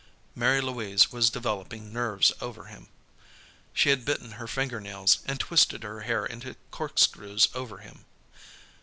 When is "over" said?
2.41-2.65, 7.53-7.77